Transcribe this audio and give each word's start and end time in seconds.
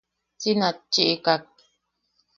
Si 0.41 0.51
natchiʼikak. 0.59 1.43